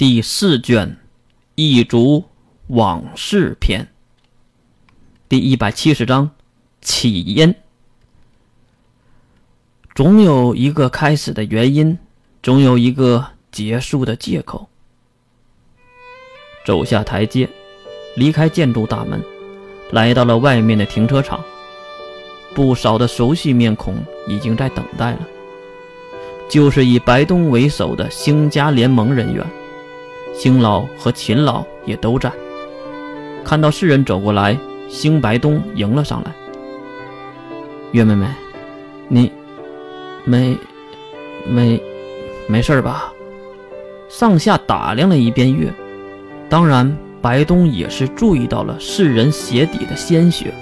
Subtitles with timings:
[0.00, 0.88] 第四卷
[1.56, 2.24] 《一烛
[2.68, 3.82] 往事篇》
[5.28, 6.30] 第一百七十章
[6.80, 7.54] 起因。
[9.94, 11.98] 总有一个开始的原因，
[12.42, 14.70] 总有一个结束的借口。
[16.64, 17.46] 走下台阶，
[18.16, 19.22] 离开建筑大门，
[19.90, 21.44] 来到了外面的停车场。
[22.54, 25.28] 不少的熟悉面孔已经在等待了，
[26.48, 29.46] 就是以白东为首的星家联盟人员。
[30.34, 32.30] 星老和秦老也都在。
[33.44, 34.56] 看到世人走过来，
[34.88, 36.32] 星白东迎了上来
[37.92, 38.26] ：“月妹妹，
[39.08, 39.32] 你
[40.24, 40.56] 没
[41.46, 41.82] 没
[42.46, 43.12] 没事吧？”
[44.08, 45.72] 上下打量了一遍月，
[46.48, 50.52] 当然白东也是注意到了世人鞋底的鲜血，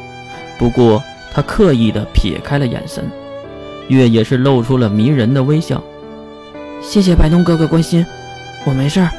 [0.58, 3.10] 不过他刻意的撇开了眼神。
[3.88, 5.82] 月也是露出了迷人的微笑
[6.82, 8.04] ：“谢谢白东哥哥关心，
[8.66, 9.10] 我没事儿。”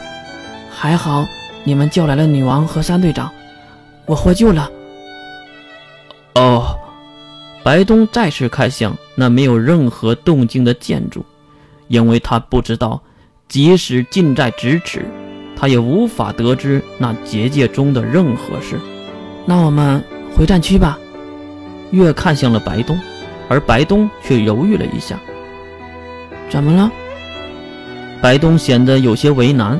[0.81, 1.27] 还好，
[1.65, 3.29] 你们叫来了女王和三队长，
[4.05, 4.71] 我获救了。
[6.35, 6.73] 哦，
[7.61, 11.25] 白东再次看向那没有任何动静的建筑，
[11.89, 13.01] 因为他不知道，
[13.49, 15.03] 即使近在咫尺，
[15.53, 18.79] 他也无法得知那结界中的任何事。
[19.45, 20.01] 那我们
[20.33, 20.97] 回战区吧。
[21.91, 22.97] 月看向了白东，
[23.49, 25.19] 而白东却犹豫了一下。
[26.49, 26.89] 怎么了？
[28.21, 29.77] 白东显得有些为难。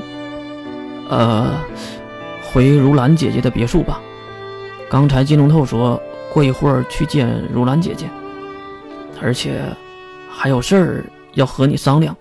[1.10, 1.52] 呃，
[2.42, 4.00] 回如兰姐姐的别墅吧。
[4.90, 8.06] 刚才金龙透说过一会儿去见如兰姐姐，
[9.22, 9.62] 而且
[10.30, 12.16] 还有事儿要和你商量。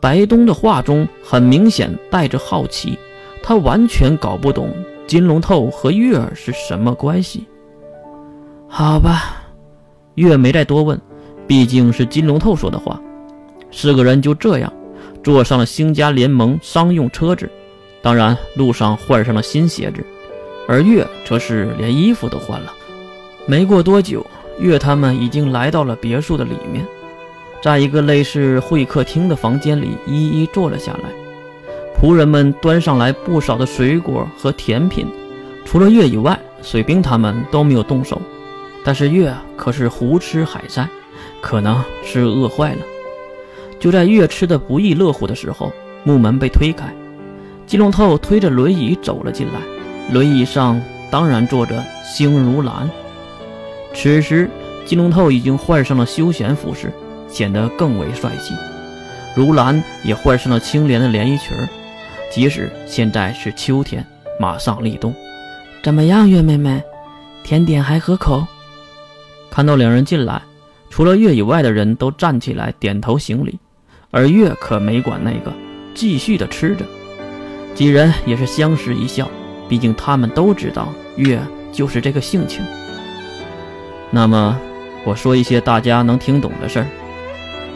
[0.00, 2.98] 白东的话中很明显带着好奇，
[3.42, 4.72] 他完全搞不懂
[5.06, 7.46] 金龙透和月儿是什么关系。
[8.68, 9.42] 好吧，
[10.14, 11.00] 月没再多问，
[11.46, 13.00] 毕竟是金龙透说的话。
[13.70, 14.72] 四个人就这样。
[15.22, 17.50] 坐上了星家联盟商用车子，
[18.02, 20.04] 当然路上换上了新鞋子，
[20.66, 22.72] 而月则是连衣服都换了。
[23.46, 24.26] 没过多久，
[24.58, 26.86] 月他们已经来到了别墅的里面，
[27.62, 31.10] 在一个类似会客厅的房间里一一坐了下来。
[32.00, 35.06] 仆人们端上来不少的水果和甜品，
[35.66, 38.20] 除了月以外，水兵他们都没有动手。
[38.82, 40.88] 但是月可是胡吃海塞，
[41.42, 42.78] 可能是饿坏了。
[43.80, 45.72] 就在月吃的不亦乐乎的时候，
[46.04, 46.94] 木门被推开，
[47.66, 49.60] 金龙透推着轮椅走了进来。
[50.12, 50.80] 轮椅上
[51.10, 52.88] 当然坐着星如兰。
[53.94, 54.50] 此时，
[54.84, 56.92] 金龙透已经换上了休闲服饰，
[57.26, 58.54] 显得更为帅气。
[59.34, 61.56] 如兰也换上了清廉的连衣裙
[62.30, 64.04] 即使现在是秋天，
[64.38, 65.14] 马上立冬。
[65.82, 66.82] 怎么样，月妹妹，
[67.42, 68.46] 甜点还合口？
[69.50, 70.42] 看到两人进来，
[70.90, 73.58] 除了月以外的人都站起来点头行礼。
[74.10, 75.52] 而月可没管那个，
[75.94, 76.84] 继续的吃着。
[77.74, 79.28] 几人也是相视一笑，
[79.68, 81.40] 毕竟他们都知道月
[81.72, 82.64] 就是这个性情。
[84.10, 84.58] 那么，
[85.04, 86.86] 我说一些大家能听懂的事儿。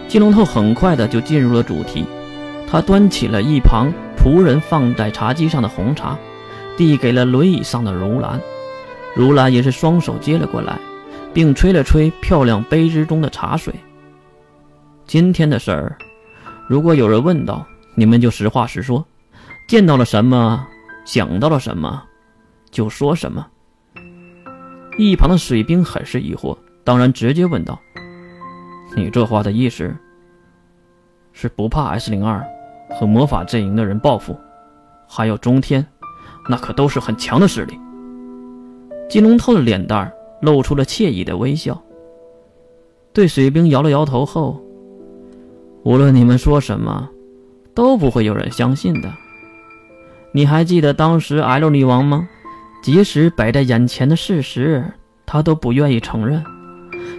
[0.09, 2.05] 金龙头很快的就进入了主题，
[2.69, 6.19] 他端起了一旁仆人放在茶几上的红茶，
[6.77, 8.41] 递给了轮椅上的如兰。
[9.15, 10.77] 如兰也是双手接了过来，
[11.33, 13.73] 并吹了吹漂亮杯之中的茶水。
[15.07, 15.97] 今天的事儿。
[16.67, 19.05] 如果有人问到，你们就实话实说，
[19.69, 20.67] 见到了什么，
[21.05, 22.03] 想到了什么，
[22.71, 23.47] 就说什么。
[24.97, 27.79] 一旁的水兵很是疑惑，当然直接问道
[28.97, 29.95] ：“你这话的意思，
[31.33, 32.43] 是不怕 S 零二
[32.91, 34.35] 和魔法阵营的人报复？
[35.07, 35.87] 还有中天，
[36.49, 37.79] 那可都是很强的势力。”
[39.11, 40.11] 金龙透的脸蛋
[40.41, 41.83] 露出了惬意的微笑，
[43.13, 44.64] 对水兵摇了摇头后。
[45.85, 47.11] 无论你们说什么，
[47.75, 49.13] 都不会有人相信的。
[50.33, 52.27] 你还记得当时 L 女王吗？
[52.83, 54.83] 即使摆在眼前的事实，
[55.27, 56.43] 她都不愿意承认，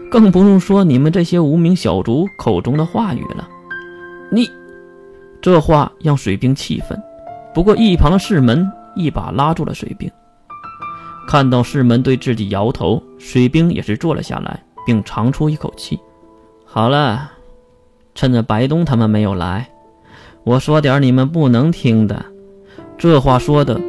[0.09, 3.47] 更不用说你们这些无名小卒口中的话语了。
[4.31, 4.49] 你
[5.41, 6.99] 这话让水兵气愤，
[7.53, 10.09] 不过一旁的世门一把拉住了水兵。
[11.27, 15.99] 看到世门对自己摇头，水兵也是坐了下来，并长出一口气。
[16.65, 17.33] 好了。
[18.15, 19.67] 趁着白东他们没有来，
[20.45, 22.25] 我说点你们不能听的。
[22.97, 23.79] 这话说的，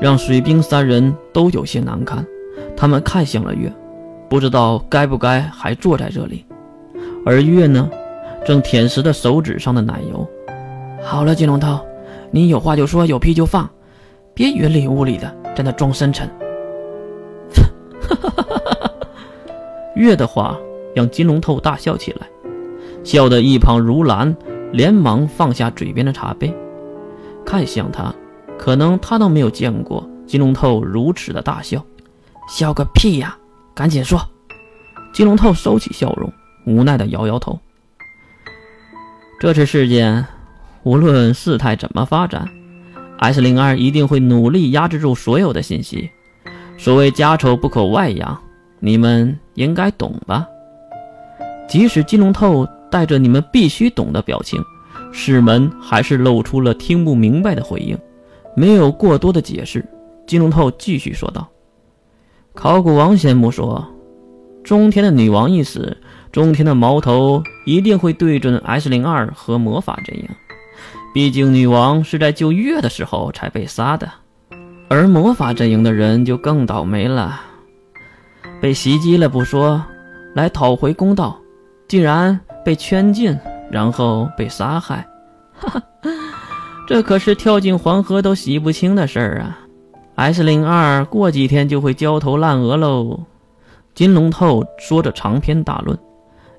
[0.00, 2.26] 让水兵三人都有些难堪。
[2.74, 3.70] 他们看向了月，
[4.28, 6.46] 不知道该不该还坐在这里。
[7.26, 7.88] 而月呢，
[8.46, 10.26] 正舔舐着手指上的奶油。
[11.02, 11.78] 好了，金龙头，
[12.30, 13.68] 你有话就说，有屁就放，
[14.32, 16.26] 别云里雾里的，在那装深沉。
[19.94, 20.58] 月的话
[20.94, 22.26] 让金龙头大笑起来。
[23.04, 24.34] 笑得一旁如兰
[24.72, 26.52] 连忙放下嘴边的茶杯，
[27.44, 28.12] 看向他，
[28.58, 31.84] 可能他都没有见过金龙透如此的大笑。
[32.48, 33.36] 笑个屁呀！
[33.74, 34.20] 赶紧说。
[35.12, 36.32] 金龙透收起笑容，
[36.66, 37.58] 无奈的摇摇头。
[39.38, 40.26] 这次事件，
[40.82, 42.48] 无论事态怎么发展
[43.18, 46.10] ，S 零二一定会努力压制住所有的信息。
[46.76, 48.40] 所谓家丑不可外扬，
[48.80, 50.48] 你们应该懂吧？
[51.68, 54.64] 即使金龙透带着你们必须懂的表情，
[55.10, 57.98] 世门还是露出了听不明白的回应，
[58.54, 59.84] 没有过多的解释。
[60.28, 61.48] 金龙透继续说道
[62.54, 63.84] ：“考古王先不说，
[64.62, 65.96] 中天的女王一死，
[66.30, 70.28] 中天的矛头一定会对准 S 零二和魔法阵营。
[71.12, 74.08] 毕竟女王是在救月的时候才被杀的，
[74.86, 77.40] 而魔法阵营的人就更倒霉了，
[78.60, 79.84] 被袭击了不说，
[80.36, 81.36] 来讨回公道。”
[81.86, 83.38] 竟然被圈禁，
[83.70, 85.06] 然后被杀害，
[85.52, 85.82] 哈哈，
[86.88, 89.58] 这可是跳进黄河都洗不清的事儿啊
[90.14, 93.20] ！S 零二过几天就会焦头烂额喽。
[93.94, 95.96] 金龙透说着长篇大论，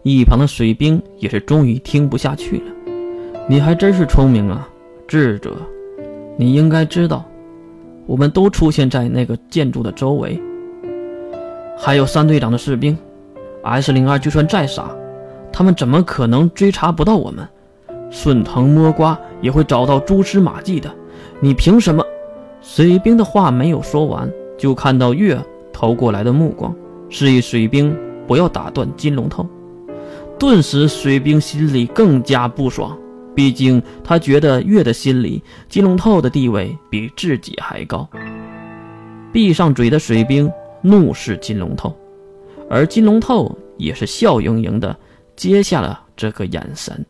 [0.03, 2.65] 一旁的水兵也是终于听不下去了。
[3.49, 4.67] 你还真是聪明啊，
[5.07, 5.51] 智者！
[6.37, 7.25] 你应该知道，
[8.05, 10.41] 我们都出现在那个建筑的周围，
[11.77, 12.97] 还有三队长的士兵。
[13.63, 14.89] S 零二就算再傻。
[15.57, 17.47] 他们怎么可能追查不到我们？
[18.11, 20.93] 顺藤摸瓜也会找到蛛丝马迹的。
[21.39, 22.03] 你凭什么？
[22.59, 25.39] 水兵的话没有说完，就看到月
[25.71, 26.75] 投过来的目光，
[27.07, 27.95] 示意水兵
[28.27, 29.47] 不要打断金龙头。
[30.37, 32.97] 顿时，水兵心里更加不爽。
[33.33, 38.05] 毕竟他觉得月的心里，金龙透的地位比自己还高。
[39.31, 40.51] 闭上嘴的水兵
[40.81, 41.95] 怒视金龙透，
[42.69, 44.93] 而金龙透也是笑盈盈的。
[45.35, 47.05] 接下了这个眼神。